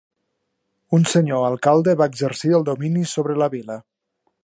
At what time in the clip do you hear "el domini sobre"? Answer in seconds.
2.61-3.41